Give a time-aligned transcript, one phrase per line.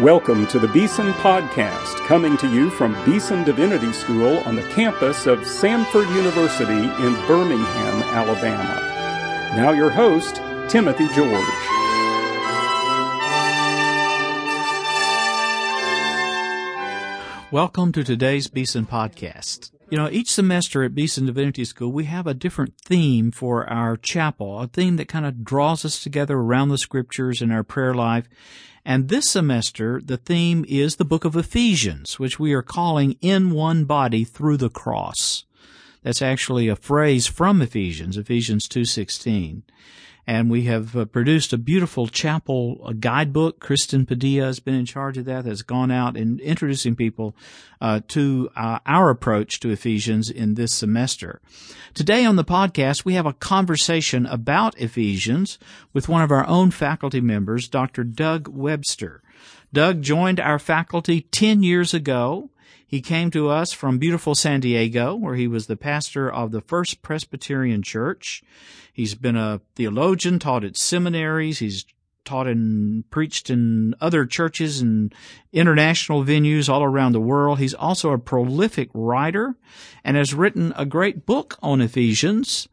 [0.00, 5.26] Welcome to the Beeson Podcast, coming to you from Beeson Divinity School on the campus
[5.26, 8.80] of Samford University in Birmingham, Alabama.
[9.54, 10.36] Now, your host,
[10.70, 11.44] Timothy George.
[17.52, 19.70] Welcome to today's Beeson Podcast.
[19.90, 23.98] You know, each semester at Beeson Divinity School, we have a different theme for our
[23.98, 27.92] chapel, a theme that kind of draws us together around the scriptures and our prayer
[27.92, 28.30] life.
[28.84, 33.50] And this semester, the theme is the book of Ephesians, which we are calling In
[33.50, 35.44] One Body Through the Cross.
[36.02, 39.62] That's actually a phrase from Ephesians, Ephesians 2.16
[40.26, 43.60] and we have uh, produced a beautiful chapel a guidebook.
[43.60, 45.44] Kristen Padilla has been in charge of that.
[45.44, 47.34] Has gone out and introducing people
[47.80, 51.40] uh, to uh, our approach to Ephesians in this semester.
[51.94, 55.58] Today on the podcast, we have a conversation about Ephesians
[55.92, 58.04] with one of our own faculty members, Dr.
[58.04, 59.22] Doug Webster.
[59.72, 62.50] Doug joined our faculty 10 years ago.
[62.90, 66.60] He came to us from beautiful San Diego, where he was the pastor of the
[66.60, 68.42] First Presbyterian Church.
[68.92, 71.60] He's been a theologian, taught at seminaries.
[71.60, 71.86] He's
[72.24, 75.14] taught and preached in other churches and
[75.52, 77.60] international venues all around the world.
[77.60, 79.54] He's also a prolific writer
[80.02, 82.68] and has written a great book on Ephesians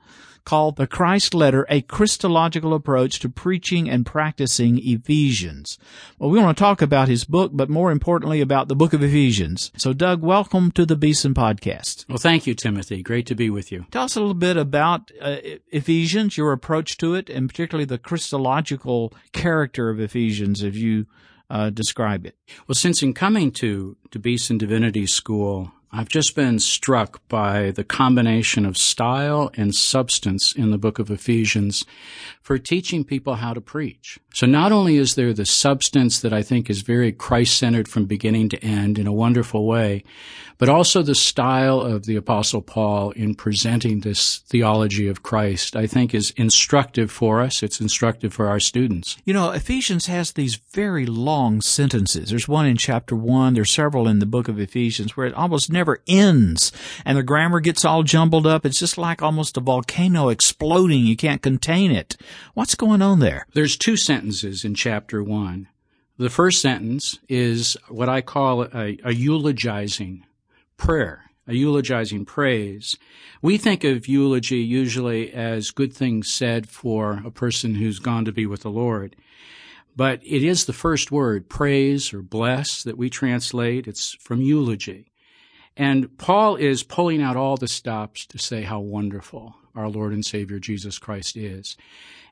[0.48, 5.78] called The Christ Letter, a Christological Approach to Preaching and Practicing Ephesians.
[6.18, 9.04] Well, we want to talk about his book, but more importantly about the book of
[9.04, 9.74] Ephesians.
[9.76, 12.08] So Doug, welcome to the Beeson Podcast.
[12.08, 13.04] Well, thank you, Timothy.
[13.04, 13.88] Great to be with you.
[13.92, 15.36] Tell us a little bit about uh,
[15.70, 21.08] Ephesians, your approach to it, and particularly the Christological character of Ephesians as you
[21.50, 22.38] uh, describe it.
[22.70, 27.84] Well, since in coming to, to Beeson Divinity School, I've just been struck by the
[27.84, 31.86] combination of style and substance in the book of Ephesians
[32.44, 34.20] for teaching people how to preach.
[34.32, 38.50] So not only is there the substance that I think is very Christ-centered from beginning
[38.50, 40.04] to end in a wonderful way,
[40.60, 45.88] but also the style of the apostle Paul in presenting this theology of Christ, I
[45.88, 47.64] think is instructive for us.
[47.64, 49.18] It's instructive for our students.
[49.26, 52.30] You know, Ephesians has these very long sentences.
[52.30, 53.56] There's one in chapter one.
[53.56, 56.72] There's several in the book of Ephesians where it almost never ends
[57.06, 58.66] and the grammar gets all jumbled up.
[58.66, 61.06] It's just like almost a volcano exploding.
[61.06, 62.18] You can't contain it.
[62.54, 63.46] What's going on there?
[63.54, 65.68] There's two sentences in chapter one.
[66.18, 70.26] The first sentence is what I call a, a eulogizing
[70.76, 72.98] prayer, a eulogizing praise.
[73.42, 78.32] We think of eulogy usually as good things said for a person who's gone to
[78.32, 79.16] be with the Lord.
[79.96, 83.88] But it is the first word, praise or bless, that we translate.
[83.88, 85.07] It's from eulogy.
[85.78, 90.26] And Paul is pulling out all the stops to say how wonderful our Lord and
[90.26, 91.78] Savior Jesus Christ is.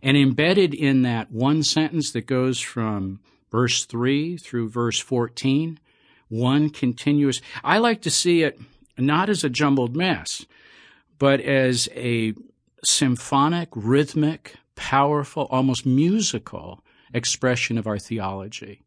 [0.02, 3.20] And embedded in that one sentence that goes from
[3.52, 5.80] verse 3 through verse 14
[6.28, 7.40] one continuous.
[7.64, 8.60] I like to see it
[8.98, 10.46] not as a jumbled mess,
[11.20, 12.34] but as a
[12.84, 16.84] symphonic, rhythmic, powerful, almost musical
[17.14, 18.82] expression of our theology.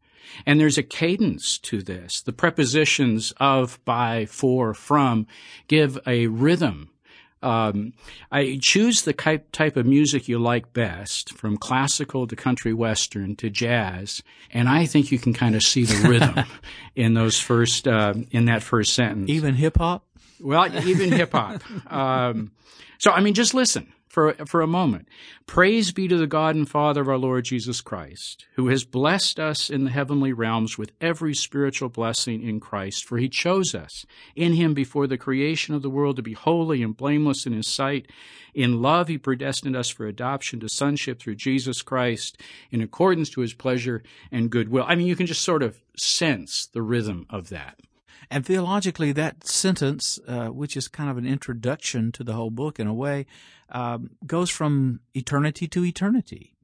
[0.46, 2.20] And there's a cadence to this.
[2.20, 5.26] The prepositions of, by, for, from
[5.66, 6.90] give a rhythm
[7.42, 7.92] um,
[8.32, 13.48] I choose the type of music you like best, from classical to country western to
[13.48, 14.22] jazz,
[14.52, 16.44] and I think you can kind of see the rhythm
[16.96, 19.30] in those first uh, in that first sentence.
[19.30, 20.04] Even hip hop.
[20.40, 21.62] Well, even hip hop.
[21.88, 22.52] Um,
[22.98, 25.08] so I mean, just listen for, for a moment.
[25.46, 29.38] Praise be to the God and Father of our Lord Jesus Christ, who has blessed
[29.38, 34.04] us in the heavenly realms with every spiritual blessing in Christ, for he chose us
[34.34, 37.68] in him before the creation of the world to be holy and blameless in his
[37.68, 38.10] sight.
[38.54, 42.40] In love, he predestined us for adoption to sonship through Jesus Christ
[42.70, 44.02] in accordance to his pleasure
[44.32, 44.84] and goodwill.
[44.86, 47.78] I mean, you can just sort of sense the rhythm of that.
[48.30, 52.78] And theologically, that sentence, uh, which is kind of an introduction to the whole book
[52.78, 53.26] in a way,
[53.70, 56.54] um, goes from eternity to eternity,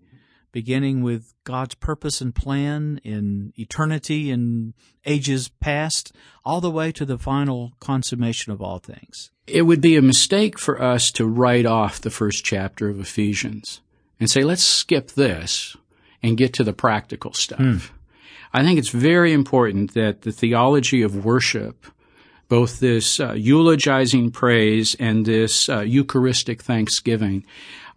[0.53, 4.75] beginning with God's purpose and plan in eternity and
[5.07, 6.13] ages past,
[6.45, 9.31] all the way to the final consummation of all things.
[9.47, 13.81] It would be a mistake for us to write off the first chapter of Ephesians
[14.21, 15.77] and say, let's skip this
[16.23, 17.59] and get to the practical stuff.
[17.59, 17.91] Mm.
[18.55, 21.87] I think it's very important that the theology of worship,
[22.49, 27.45] both this uh, eulogizing praise and this uh, Eucharistic thanksgiving,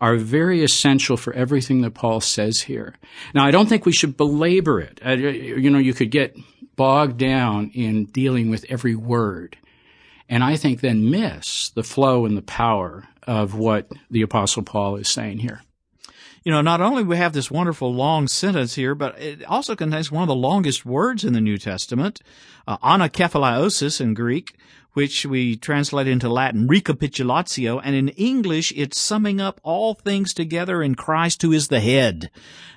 [0.01, 2.95] are very essential for everything that Paul says here.
[3.35, 4.99] Now, I don't think we should belabor it.
[5.05, 6.35] Uh, you know, you could get
[6.75, 9.57] bogged down in dealing with every word.
[10.27, 14.95] And I think then miss the flow and the power of what the Apostle Paul
[14.95, 15.61] is saying here.
[16.47, 20.13] You know, not only we have this wonderful long sentence here, but it also contains
[20.13, 22.21] one of the longest words in the New Testament,
[22.65, 22.77] uh,
[23.99, 24.55] in Greek,
[24.93, 30.81] which we translate into Latin recapitulatio, and in English it's summing up all things together
[30.81, 32.31] in Christ who is the head.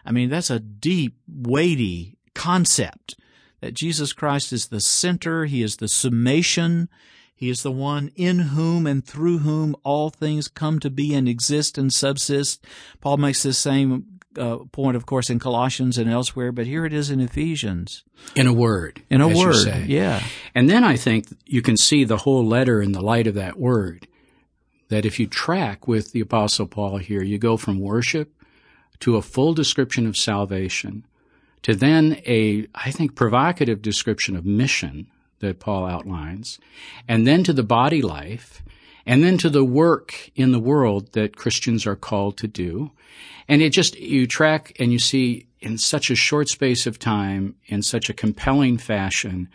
[0.05, 3.14] I mean, that's a deep, weighty concept
[3.61, 6.88] that Jesus Christ is the center, He is the summation,
[7.40, 11.26] He is the one in whom and through whom all things come to be and
[11.26, 12.62] exist and subsist.
[13.00, 16.92] Paul makes this same uh, point, of course, in Colossians and elsewhere, but here it
[16.92, 18.04] is in Ephesians.
[18.37, 19.02] In a word.
[19.08, 20.22] In a word, yeah.
[20.54, 23.58] And then I think you can see the whole letter in the light of that
[23.58, 24.06] word.
[24.90, 28.34] That if you track with the Apostle Paul here, you go from worship
[28.98, 31.06] to a full description of salvation
[31.62, 35.06] to then a, I think, provocative description of mission
[35.40, 36.58] that Paul outlines,
[37.08, 38.62] and then to the body life,
[39.04, 42.92] and then to the work in the world that Christians are called to do.
[43.48, 47.56] And it just, you track and you see in such a short space of time,
[47.66, 49.48] in such a compelling fashion,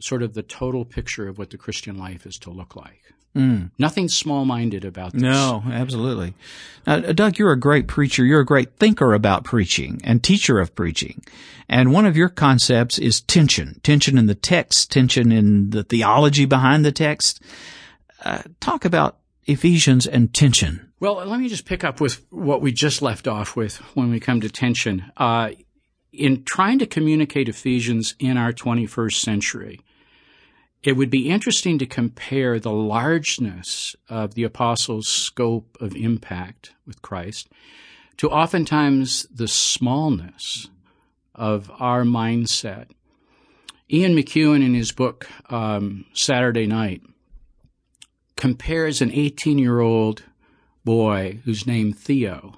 [0.00, 3.12] sort of the total picture of what the Christian life is to look like.
[3.36, 3.70] Mm.
[3.78, 5.22] Nothing small minded about this.
[5.22, 6.34] No, absolutely.
[6.86, 8.24] Now, Doug, you're a great preacher.
[8.24, 11.24] You're a great thinker about preaching and teacher of preaching.
[11.68, 13.80] And one of your concepts is tension.
[13.82, 17.42] Tension in the text, tension in the theology behind the text.
[18.24, 20.92] Uh, talk about Ephesians and tension.
[21.00, 24.20] Well, let me just pick up with what we just left off with when we
[24.20, 25.10] come to tension.
[25.16, 25.50] Uh,
[26.12, 29.80] in trying to communicate Ephesians in our 21st century,
[30.84, 37.00] it would be interesting to compare the largeness of the apostles' scope of impact with
[37.00, 37.48] Christ
[38.18, 40.68] to oftentimes the smallness
[41.34, 42.88] of our mindset.
[43.90, 47.02] Ian McEwan, in his book um, Saturday Night,
[48.36, 50.22] compares an 18 year old
[50.84, 52.52] boy who's named Theo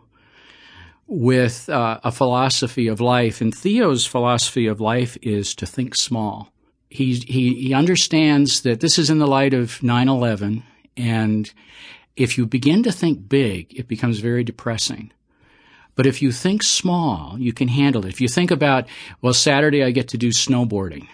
[1.07, 3.41] with uh, a philosophy of life.
[3.41, 6.53] And Theo's philosophy of life is to think small
[6.89, 10.63] he, he, he understands that this is in the light of 9-11
[10.97, 11.53] and
[12.17, 15.13] if you begin to think big, it becomes very depressing.
[15.95, 18.11] But if you think small, you can handle it.
[18.11, 18.87] If you think about,
[19.21, 21.09] well, Saturday I get to do snowboarding.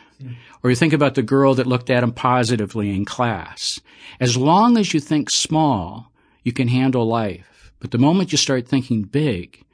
[0.63, 3.81] Or you think about the girl that looked at him positively in class.
[4.21, 6.13] As long as you think small,
[6.45, 7.73] you can handle life.
[7.81, 9.65] But the moment you start thinking big,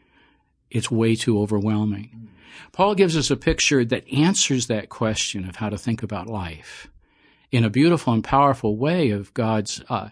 [0.71, 2.31] it's way too overwhelming.
[2.73, 6.89] Paul gives us a picture that answers that question of how to think about life
[7.51, 10.09] in a beautiful and powerful way of God's uh,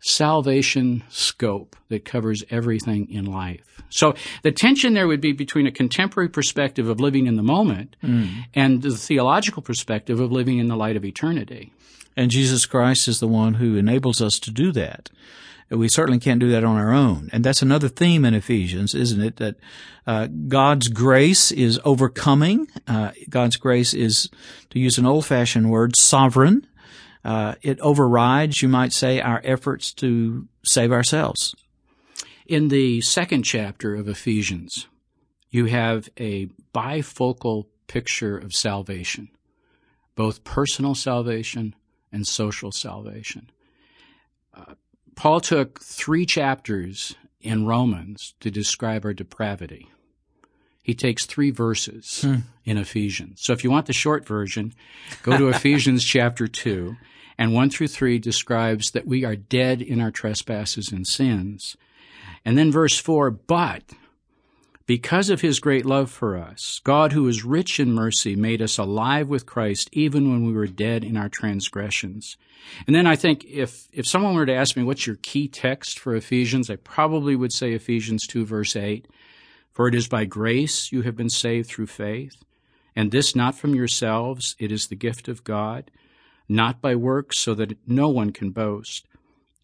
[0.00, 3.82] salvation scope that covers everything in life.
[3.90, 7.96] So the tension there would be between a contemporary perspective of living in the moment
[8.02, 8.44] mm.
[8.54, 11.72] and the theological perspective of living in the light of eternity.
[12.18, 15.08] And Jesus Christ is the one who enables us to do that.
[15.70, 17.30] We certainly can't do that on our own.
[17.32, 19.36] And that's another theme in Ephesians, isn't it?
[19.36, 19.54] That
[20.04, 22.66] uh, God's grace is overcoming.
[22.88, 24.28] Uh, God's grace is,
[24.70, 26.66] to use an old-fashioned word, sovereign.
[27.24, 31.54] Uh, it overrides, you might say, our efforts to save ourselves.
[32.46, 34.88] In the second chapter of Ephesians,
[35.50, 39.28] you have a bifocal picture of salvation,
[40.16, 41.76] both personal salvation
[42.12, 43.50] and social salvation.
[44.54, 44.74] Uh,
[45.14, 49.88] Paul took three chapters in Romans to describe our depravity.
[50.82, 52.36] He takes three verses hmm.
[52.64, 53.42] in Ephesians.
[53.42, 54.72] So if you want the short version,
[55.22, 56.96] go to Ephesians chapter 2,
[57.36, 61.76] and 1 through 3 describes that we are dead in our trespasses and sins.
[62.44, 63.82] And then verse 4, but
[64.88, 68.78] because of his great love for us, God, who is rich in mercy, made us
[68.78, 72.38] alive with Christ even when we were dead in our transgressions.
[72.86, 75.98] And then I think if, if someone were to ask me what's your key text
[75.98, 79.06] for Ephesians, I probably would say Ephesians 2 verse 8.
[79.72, 82.42] For it is by grace you have been saved through faith,
[82.96, 85.90] and this not from yourselves, it is the gift of God,
[86.48, 89.06] not by works so that no one can boast.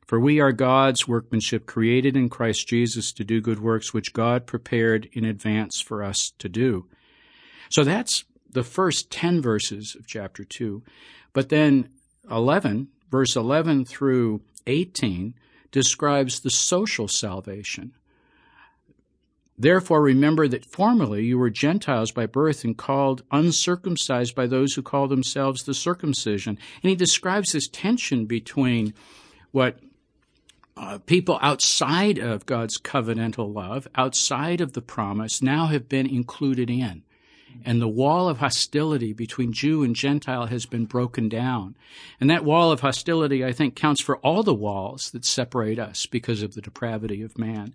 [0.07, 4.47] For we are God's workmanship created in Christ Jesus to do good works which God
[4.47, 6.87] prepared in advance for us to do.
[7.71, 10.83] So that's the first 10 verses of chapter 2.
[11.33, 11.89] But then
[12.31, 15.35] 11, verse 11 through 18,
[15.73, 17.93] describes the social salvation.
[19.57, 24.83] Therefore, remember that formerly you were Gentiles by birth and called uncircumcised by those who
[24.83, 26.59] call themselves the circumcision.
[26.83, 28.95] And he describes this tension between
[29.53, 29.79] what
[30.77, 36.69] uh, people outside of God's covenantal love, outside of the promise, now have been included
[36.69, 37.03] in.
[37.65, 41.77] And the wall of hostility between Jew and Gentile has been broken down.
[42.21, 46.07] And that wall of hostility, I think, counts for all the walls that separate us
[46.07, 47.75] because of the depravity of man.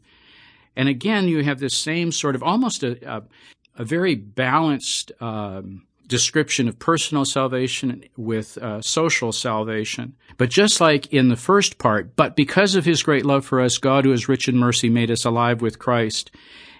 [0.75, 3.24] And again, you have this same sort of almost a, a,
[3.77, 10.16] a very balanced um, description of personal salvation with uh, social salvation.
[10.38, 13.78] But just like in the first part, but because of his great love for us,
[13.78, 16.32] God, who is rich in mercy, made us alive with Christ.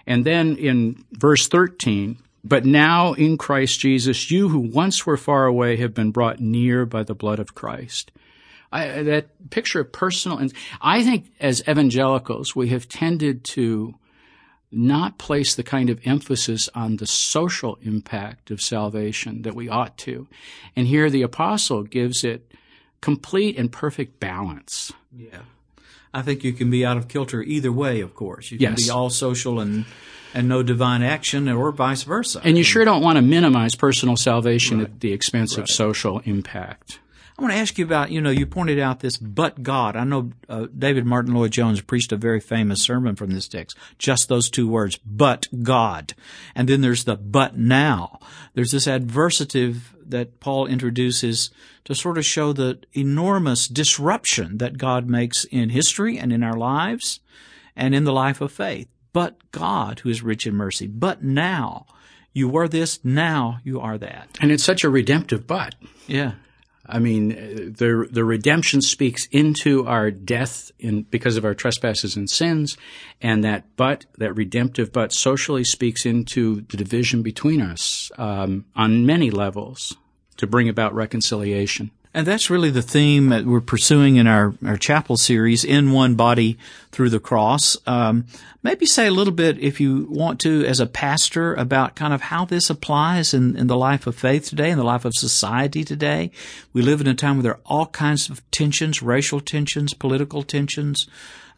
[0.06, 5.46] And then in verse 13, but now in Christ Jesus, you who once were far
[5.46, 8.10] away have been brought near by the blood of Christ.
[8.72, 13.94] I, that picture of personal, and I think as evangelicals, we have tended to
[14.72, 19.96] not place the kind of emphasis on the social impact of salvation that we ought
[19.98, 20.28] to.
[20.76, 22.52] And here the apostle gives it
[23.00, 24.92] complete and perfect balance.
[25.16, 25.40] Yeah.
[26.12, 28.50] I think you can be out of kilter either way, of course.
[28.50, 28.84] You can yes.
[28.84, 29.84] be all social and
[30.32, 32.40] and no divine action or vice versa.
[32.44, 34.86] And you sure don't want to minimize personal salvation right.
[34.86, 35.62] at the expense right.
[35.62, 37.00] of social impact.
[37.40, 39.96] I want to ask you about, you know, you pointed out this, but God.
[39.96, 43.78] I know uh, David Martyn Lloyd-Jones preached a very famous sermon from this text.
[43.96, 46.12] Just those two words, but God.
[46.54, 48.20] And then there's the but now.
[48.52, 51.50] There's this adversative that Paul introduces
[51.84, 56.58] to sort of show the enormous disruption that God makes in history and in our
[56.58, 57.20] lives
[57.74, 58.88] and in the life of faith.
[59.14, 60.86] But God, who is rich in mercy.
[60.86, 61.86] But now.
[62.34, 64.38] You were this, now you are that.
[64.42, 65.74] And it's such a redemptive but.
[66.06, 66.34] Yeah.
[66.90, 72.28] I mean, the the redemption speaks into our death in because of our trespasses and
[72.28, 72.76] sins,
[73.20, 79.06] and that but that redemptive but socially speaks into the division between us um, on
[79.06, 79.96] many levels
[80.36, 81.90] to bring about reconciliation.
[82.12, 86.16] And that's really the theme that we're pursuing in our, our chapel series, In One
[86.16, 86.58] Body
[86.90, 87.76] Through the Cross.
[87.86, 88.24] Um,
[88.64, 92.22] maybe say a little bit, if you want to, as a pastor, about kind of
[92.22, 95.84] how this applies in, in the life of faith today, in the life of society
[95.84, 96.32] today.
[96.72, 100.42] We live in a time where there are all kinds of tensions, racial tensions, political
[100.42, 101.06] tensions.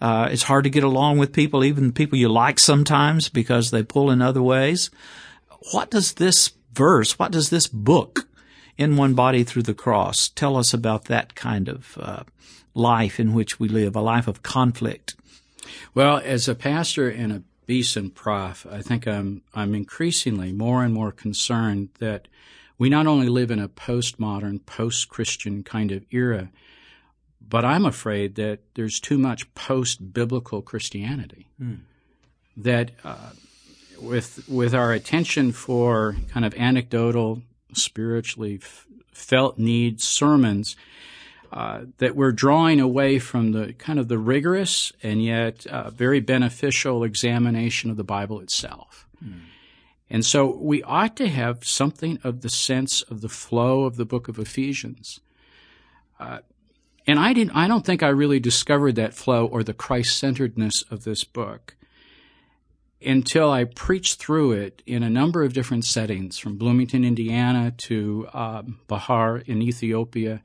[0.03, 3.83] Uh, it's hard to get along with people, even people you like sometimes, because they
[3.83, 4.91] pull in other ways.
[5.73, 8.27] What does this verse, what does this book
[8.77, 10.29] in one body through the cross.
[10.29, 12.23] Tell us about that kind of uh,
[12.75, 15.15] life in which we live, a life of conflict.
[15.95, 20.93] Well, as a pastor and a Beeson prof, I think I'm I'm increasingly more and
[20.93, 22.29] more concerned that
[22.77, 26.51] we not only live in a postmodern, post-Christian kind of era,
[27.41, 31.49] but I'm afraid that there's too much post-biblical Christianity.
[31.61, 31.81] Mm.
[32.57, 33.31] That uh,
[34.01, 37.43] with with our attention for kind of anecdotal
[37.77, 40.77] spiritually f- felt needs sermons
[41.53, 46.19] uh, that we're drawing away from the kind of the rigorous and yet uh, very
[46.19, 49.07] beneficial examination of the Bible itself.
[49.23, 49.41] Mm.
[50.09, 54.05] And so we ought to have something of the sense of the flow of the
[54.05, 55.21] book of Ephesians.
[56.19, 56.39] Uh,
[57.07, 60.83] and I didn't, I don't think I really discovered that flow or the Christ centeredness
[60.91, 61.77] of this book
[63.05, 68.29] until I preached through it in a number of different settings, from Bloomington, Indiana to
[68.33, 70.43] um, Bahar in Ethiopia,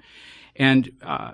[0.55, 1.33] and uh,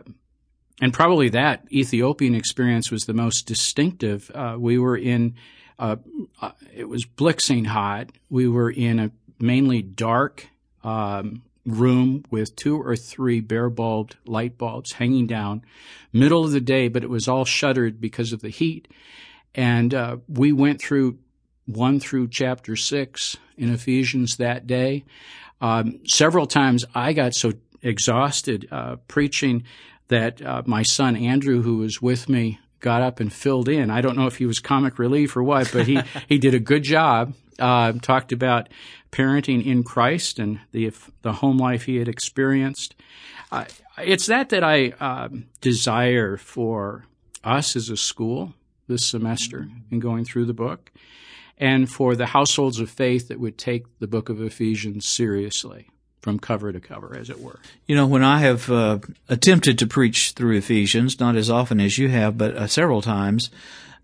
[0.81, 4.31] and probably that Ethiopian experience was the most distinctive.
[4.33, 5.35] Uh, we were in
[5.79, 5.97] uh,
[6.41, 8.09] uh it was blixing hot.
[8.29, 10.47] We were in a mainly dark
[10.83, 15.63] um, room with two or three bare bulbed light bulbs hanging down,
[16.11, 18.87] middle of the day, but it was all shuttered because of the heat
[19.55, 21.17] and uh, we went through
[21.65, 25.05] 1 through chapter 6 in Ephesians that day.
[25.62, 29.63] Um, several times I got so exhausted uh, preaching
[30.10, 33.89] that uh, my son Andrew, who was with me, got up and filled in.
[33.89, 36.60] I don't know if he was comic relief or what, but he, he did a
[36.60, 37.33] good job.
[37.60, 38.67] Uh, talked about
[39.12, 40.91] parenting in Christ and the
[41.22, 42.95] the home life he had experienced.
[43.51, 43.65] Uh,
[44.00, 47.05] it's that that I um, desire for
[47.43, 48.55] us as a school
[48.93, 50.91] this semester in going through the book,
[51.57, 55.88] and for the households of faith that would take the book of Ephesians seriously
[56.21, 57.59] from cover to cover, as it were.
[57.88, 61.97] You know, when I have uh, attempted to preach through Ephesians, not as often as
[61.97, 63.50] you have, but uh, several times,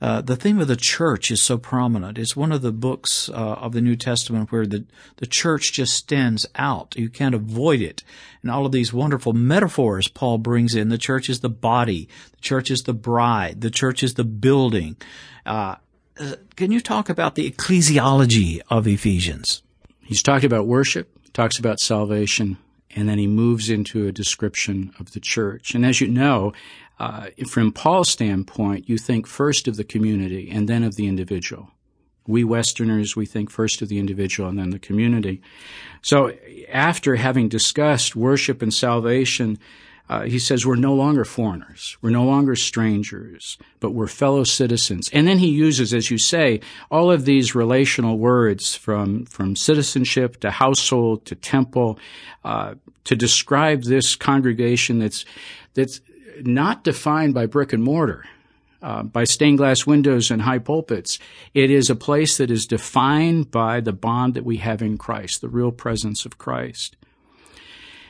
[0.02, 2.18] uh, the theme of the church is so prominent.
[2.18, 4.86] It's one of the books uh, of the New Testament where the,
[5.18, 6.96] the church just stands out.
[6.96, 8.04] You can't avoid it.
[8.42, 10.88] And all of these wonderful metaphors Paul brings in.
[10.88, 12.08] The church is the body.
[12.32, 13.60] The church is the bride.
[13.60, 14.96] The church is the building.
[15.46, 15.76] Uh,
[16.18, 19.64] uh can you talk about the ecclesiology of Ephesians?
[20.00, 22.58] He's talked about worship, talks about salvation,
[22.96, 25.76] and then he moves into a description of the church.
[25.76, 26.54] And as you know,
[27.00, 31.72] uh, from Paul's standpoint, you think first of the community and then of the individual.
[32.28, 35.42] We Westerners, we think first of the individual and then the community.
[36.02, 36.34] So
[36.72, 39.58] after having discussed worship and salvation,
[40.10, 45.10] uh, he says we're no longer foreigners, we're no longer strangers, but we're fellow citizens.
[45.14, 50.40] And then he uses, as you say, all of these relational words from from citizenship
[50.42, 52.00] to household to temple
[52.44, 55.26] uh, to describe this congregation that's
[55.76, 56.02] that's
[56.46, 58.26] not defined by brick and mortar.
[58.82, 61.20] Uh, by stained glass windows and high pulpits.
[61.54, 65.42] It is a place that is defined by the bond that we have in Christ,
[65.42, 66.96] the real presence of Christ.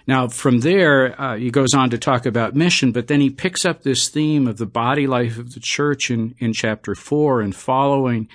[0.06, 3.66] Now, from there, uh, he goes on to talk about mission, but then he picks
[3.66, 7.56] up this theme of the body life of the church in, in chapter four and
[7.56, 8.28] following.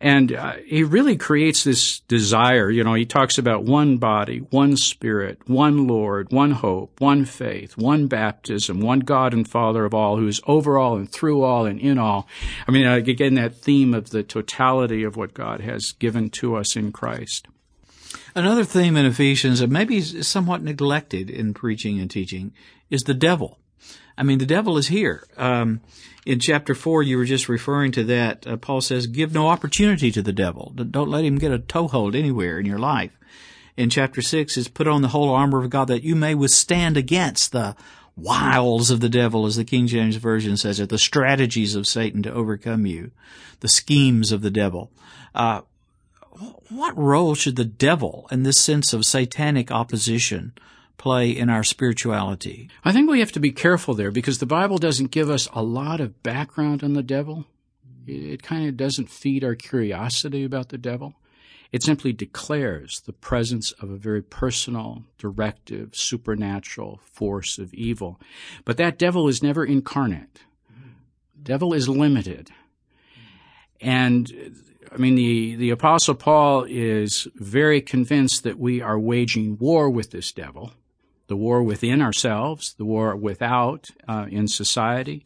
[0.00, 2.70] And uh, he really creates this desire.
[2.70, 7.78] You know, he talks about one body, one spirit, one Lord, one hope, one faith,
[7.78, 11.64] one baptism, one God and Father of all, who is over all and through all
[11.64, 12.28] and in all.
[12.68, 16.56] I mean, uh, again, that theme of the totality of what God has given to
[16.56, 17.48] us in Christ.
[18.34, 22.52] Another theme in Ephesians that maybe is somewhat neglected in preaching and teaching
[22.90, 23.58] is the devil.
[24.18, 25.26] I mean, the devil is here.
[25.38, 25.80] Um,
[26.26, 28.46] in chapter four, you were just referring to that.
[28.46, 30.74] Uh, Paul says, "Give no opportunity to the devil.
[30.74, 33.12] Don't let him get a toehold anywhere in your life."
[33.76, 36.96] In chapter six, is put on the whole armor of God that you may withstand
[36.96, 37.76] against the
[38.16, 42.22] wiles of the devil, as the King James Version says it, the strategies of Satan
[42.22, 43.12] to overcome you,
[43.60, 44.90] the schemes of the devil.
[45.34, 45.60] Uh,
[46.70, 50.52] what role should the devil in this sense of satanic opposition
[50.98, 52.68] play in our spirituality?
[52.84, 55.62] I think we have to be careful there because the Bible doesn't give us a
[55.62, 57.46] lot of background on the devil.
[58.06, 61.14] It kind of doesn't feed our curiosity about the devil.
[61.72, 68.20] It simply declares the presence of a very personal, directive, supernatural force of evil.
[68.64, 70.40] But that devil is never incarnate.
[71.42, 72.50] Devil is limited.
[73.80, 74.32] And
[74.92, 80.10] I mean, the, the Apostle Paul is very convinced that we are waging war with
[80.10, 80.72] this devil,
[81.28, 85.24] the war within ourselves, the war without uh, in society,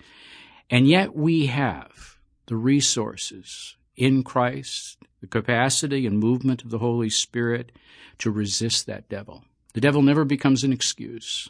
[0.68, 7.10] and yet we have the resources in Christ, the capacity and movement of the Holy
[7.10, 7.72] Spirit
[8.18, 9.44] to resist that devil.
[9.74, 11.48] The devil never becomes an excuse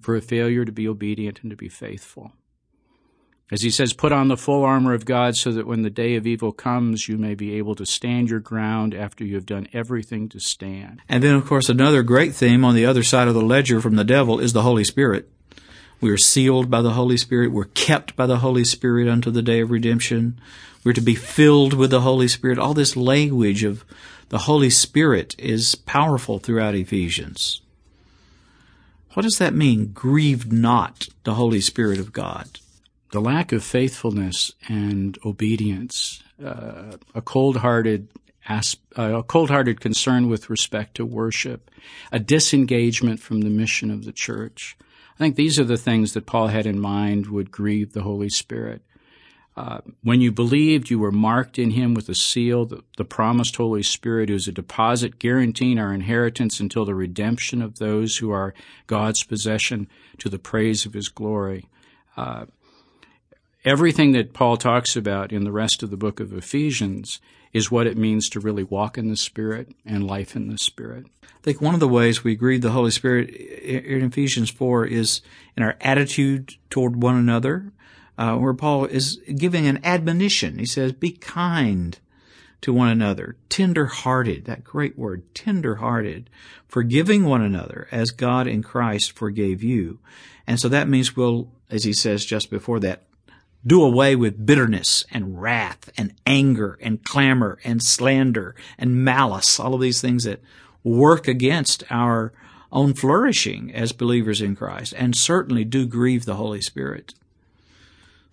[0.00, 2.32] for a failure to be obedient and to be faithful.
[3.50, 6.14] As he says, put on the full armor of God so that when the day
[6.14, 9.66] of evil comes, you may be able to stand your ground after you have done
[9.72, 11.02] everything to stand.
[11.08, 13.96] And then, of course, another great theme on the other side of the ledger from
[13.96, 15.28] the devil is the Holy Spirit.
[16.00, 17.50] We are sealed by the Holy Spirit.
[17.50, 20.40] We're kept by the Holy Spirit unto the day of redemption.
[20.84, 22.58] We're to be filled with the Holy Spirit.
[22.58, 23.84] All this language of
[24.28, 27.62] the Holy Spirit is powerful throughout Ephesians.
[29.14, 29.90] What does that mean?
[29.92, 32.60] Grieve not the Holy Spirit of God
[33.12, 38.08] the lack of faithfulness and obedience, uh, a cold-hearted
[38.48, 41.70] asp- uh, a cold-hearted concern with respect to worship,
[42.12, 44.76] a disengagement from the mission of the church.
[45.14, 48.30] I think these are the things that Paul had in mind would grieve the Holy
[48.30, 48.82] Spirit.
[49.56, 53.56] Uh, when you believed, you were marked in him with a seal, the, the promised
[53.56, 58.30] Holy Spirit, who is a deposit guaranteeing our inheritance until the redemption of those who
[58.30, 58.54] are
[58.86, 61.66] God's possession to the praise of his glory.
[62.16, 62.46] Uh,
[63.64, 67.20] everything that Paul talks about in the rest of the book of Ephesians
[67.52, 71.06] is what it means to really walk in the Spirit and life in the Spirit.
[71.22, 75.20] I think one of the ways we grieve the Holy Spirit in Ephesians 4 is
[75.56, 77.72] in our attitude toward one another,
[78.16, 80.58] uh, where Paul is giving an admonition.
[80.58, 81.98] He says, Be kind
[82.60, 86.28] to one another, tender hearted, that great word, tender hearted,
[86.68, 89.98] forgiving one another as God in Christ forgave you.
[90.46, 93.04] And so that means we'll, as he says just before that,
[93.66, 99.74] do away with bitterness and wrath and anger and clamor and slander and malice, all
[99.74, 100.40] of these things that
[100.82, 102.32] work against our
[102.72, 107.14] own flourishing as believers in Christ and certainly do grieve the Holy Spirit.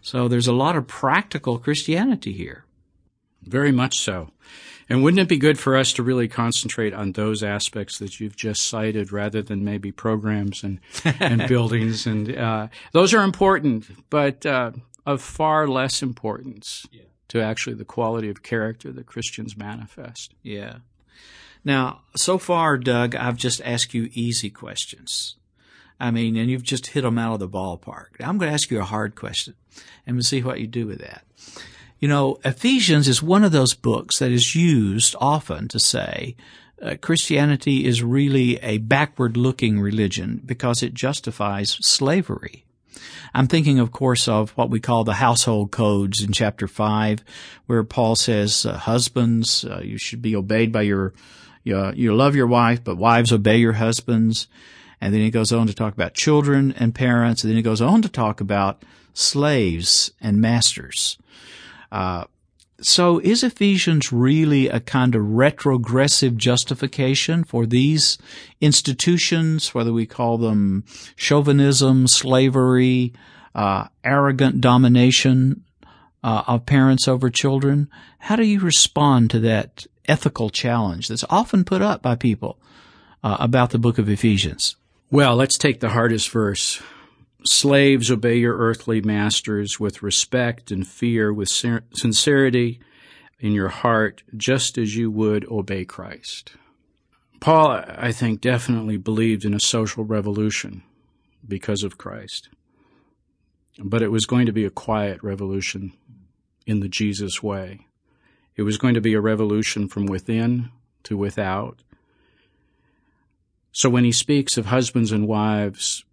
[0.02, 2.64] So there's a lot of practical Christianity here.
[3.44, 4.32] Very much so.
[4.90, 8.38] And wouldn't it be good for us to really concentrate on those aspects that you've
[8.38, 10.80] just cited rather than maybe programs and,
[11.20, 12.08] and buildings?
[12.08, 14.72] And uh, those are important, but uh,
[15.08, 17.04] of far less importance yeah.
[17.30, 20.36] to actually the quality of character that Christians manifest.
[20.44, 20.80] Yeah.
[21.64, 25.38] Now, so far, Doug, I've just asked you easy questions.
[26.00, 28.20] I mean, and you've just hit them out of the ballpark.
[28.20, 29.56] Now, I'm going to ask you a hard question,
[30.06, 31.24] and we'll see what you do with that.
[32.00, 36.36] You know, Ephesians is one of those books that is used often to say
[36.82, 42.67] uh, Christianity is really a backward looking religion because it justifies slavery.
[43.34, 47.24] I'm thinking, of course, of what we call the household codes in chapter 5,
[47.66, 51.14] where Paul says, uh, husbands, uh, you should be obeyed by your,
[51.64, 54.48] you, you love your wife, but wives obey your husbands.
[55.00, 57.44] And then he goes on to talk about children and parents.
[57.44, 58.84] And then he goes on to talk about
[59.14, 61.18] slaves and masters.
[61.92, 62.26] Uh,
[62.82, 68.18] so is Ephesians really a kind of retrogressive justification for these
[68.62, 70.84] institutions, whether we call them
[71.16, 73.14] chauvinism, slavery,
[73.56, 75.64] uh, arrogant domination
[76.24, 77.90] uh, of parents over children?
[78.20, 82.60] How do you respond to that ethical challenge that's often put up by people
[83.24, 84.76] uh, about the book of Ephesians?
[85.10, 86.82] Well, let's take the hardest verse.
[87.48, 92.82] Slaves, obey your earthly masters with respect and fear, with sincerity
[93.40, 96.54] in your heart, just as you would obey Christ.
[97.40, 100.84] Paul, I think, definitely believed in a social revolution
[101.48, 102.50] because of Christ.
[103.80, 105.94] But it was going to be a quiet revolution
[106.66, 107.88] in the Jesus way.
[108.56, 110.70] It was going to be a revolution from within
[111.04, 111.84] to without.
[113.72, 116.04] So when he speaks of husbands and wives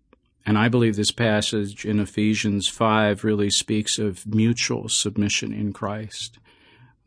[0.46, 6.38] and I believe this passage in Ephesians 5 really speaks of mutual submission in Christ.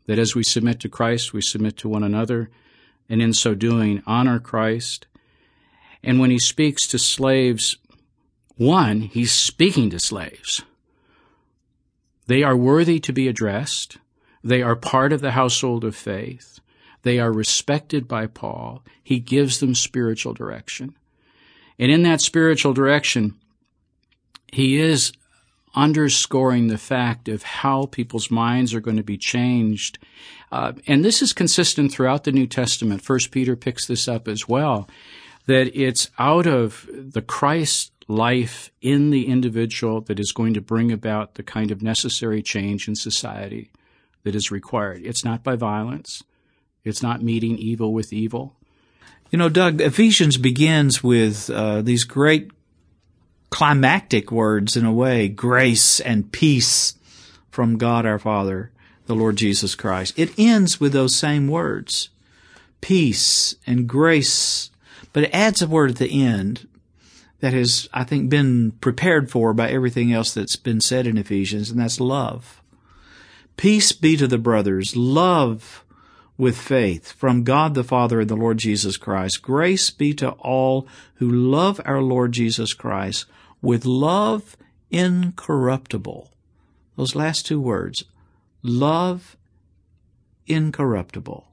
[0.06, 2.50] That as we submit to Christ, we submit to one another,
[3.08, 5.06] and in so doing, honor Christ.
[6.02, 7.76] And when he speaks to slaves,
[8.56, 10.62] one, he's speaking to slaves.
[12.26, 13.98] They are worthy to be addressed.
[14.42, 16.58] They are part of the household of faith.
[17.02, 18.82] They are respected by Paul.
[19.02, 20.96] He gives them spiritual direction.
[21.78, 23.34] And in that spiritual direction,
[24.52, 25.12] he is
[25.74, 29.98] underscoring the fact of how people's minds are going to be changed.
[30.50, 33.02] Uh, and this is consistent throughout the New Testament.
[33.02, 34.88] First Peter picks this up as well,
[35.46, 40.90] that it's out of the Christ life in the individual that is going to bring
[40.90, 43.70] about the kind of necessary change in society
[44.24, 45.02] that is required.
[45.04, 46.24] It's not by violence.
[46.84, 48.56] It's not meeting evil with evil.
[49.30, 52.50] You know, Doug, Ephesians begins with uh, these great
[53.50, 56.94] climactic words in a way grace and peace
[57.50, 58.70] from God our Father,
[59.06, 60.18] the Lord Jesus Christ.
[60.18, 62.08] It ends with those same words
[62.80, 64.70] peace and grace,
[65.12, 66.68] but it adds a word at the end
[67.40, 71.70] that has, I think, been prepared for by everything else that's been said in Ephesians,
[71.70, 72.62] and that's love.
[73.56, 75.84] Peace be to the brothers, love
[76.38, 79.42] with faith from God the Father and the Lord Jesus Christ.
[79.42, 83.26] Grace be to all who love our Lord Jesus Christ
[83.60, 84.56] with love
[84.90, 86.30] incorruptible.
[86.96, 88.04] Those last two words,
[88.62, 89.36] love
[90.46, 91.46] incorruptible.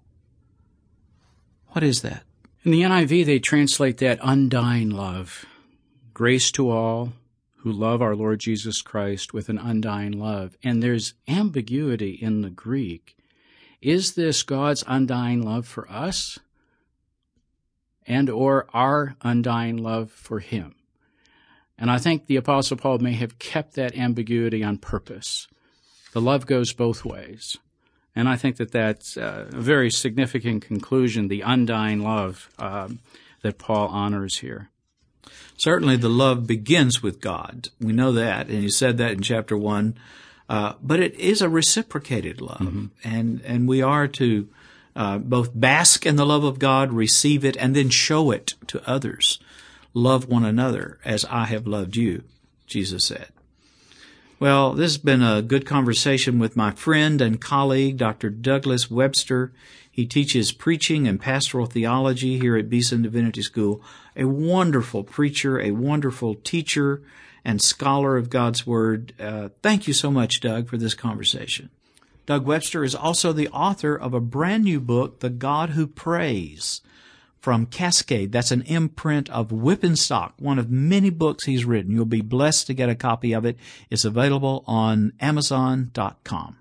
[1.69, 2.23] What is that?
[2.63, 5.45] In the NIV, they translate that undying love.
[6.13, 7.13] Grace to all
[7.57, 10.55] who love our Lord Jesus Christ with an undying love.
[10.63, 13.14] And there's ambiguity in the Greek.
[13.85, 16.39] Is this God's undying love for us
[18.07, 20.73] and or our undying love for him?
[21.77, 25.47] And I think the apostle Paul may have kept that ambiguity on purpose.
[26.13, 27.57] The love goes both ways.
[28.15, 33.01] And I think that that's a very significant conclusion, the undying love um,
[33.43, 34.71] that Paul honors here.
[35.57, 37.69] Certainly the love begins with God.
[37.79, 39.95] We know that, and he said that in chapter one.
[40.47, 42.85] Uh, but it is a reciprocated love, mm-hmm.
[43.03, 44.47] and and we are to
[44.95, 48.87] uh, both bask in the love of God, receive it, and then show it to
[48.87, 49.39] others.
[49.93, 52.23] Love one another as I have loved you,
[52.67, 53.29] Jesus said.
[54.39, 58.29] Well, this has been a good conversation with my friend and colleague, Dr.
[58.29, 59.53] Douglas Webster.
[59.89, 63.81] He teaches preaching and pastoral theology here at Beeson Divinity School.
[64.17, 67.01] A wonderful preacher, a wonderful teacher,
[67.45, 69.13] and scholar of God's Word.
[69.19, 71.69] Uh, thank you so much, Doug, for this conversation.
[72.25, 76.81] Doug Webster is also the author of a brand new book, The God Who Prays,
[77.39, 78.31] from Cascade.
[78.31, 81.91] That's an imprint of Wipf and Stock, one of many books he's written.
[81.91, 83.57] You'll be blessed to get a copy of it.
[83.91, 86.57] It's available on Amazon.com.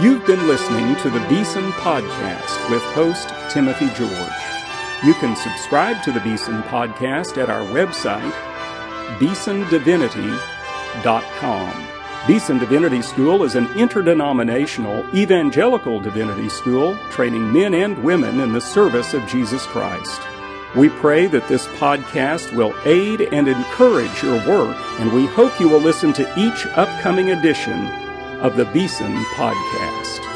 [0.00, 4.61] You've been listening to the Beeson Podcast with host Timothy George.
[5.04, 8.32] You can subscribe to the Beeson podcast at our website,
[9.18, 11.88] beesondivinity.com.
[12.28, 18.60] Beeson Divinity School is an interdenominational evangelical divinity school training men and women in the
[18.60, 20.20] service of Jesus Christ.
[20.76, 25.68] We pray that this podcast will aid and encourage your work, and we hope you
[25.68, 27.88] will listen to each upcoming edition
[28.40, 30.31] of the Beeson Podcast.